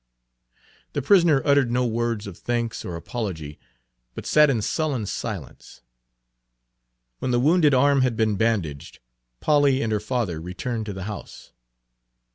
[0.93, 3.59] The prisoner uttered no word of thanks or apology,
[4.15, 5.83] but sat in sullen silence.
[7.19, 8.97] When the wounded arm had been bandaged,
[9.41, 11.51] Polly and her father returned to the house.